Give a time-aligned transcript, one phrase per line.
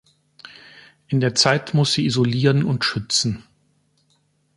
[1.09, 3.43] In der Zeit muss sie isolieren und schützen.